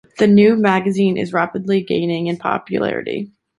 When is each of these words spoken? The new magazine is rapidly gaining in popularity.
The 0.17 0.25
new 0.25 0.55
magazine 0.55 1.15
is 1.15 1.31
rapidly 1.31 1.83
gaining 1.83 2.25
in 2.25 2.37
popularity. 2.37 3.29